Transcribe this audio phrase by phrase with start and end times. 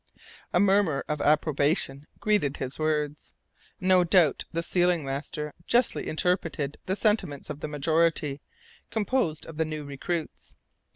[0.51, 3.35] A murmur of approbation greeted his words;
[3.79, 8.41] no doubt the sealing master justly interpreted the sentiments of the majority,
[8.89, 10.55] composed of the new recruits.